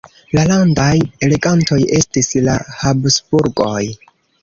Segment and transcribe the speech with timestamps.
[0.37, 0.95] La landaj
[1.33, 3.89] regantoj estis la Habsburgoj.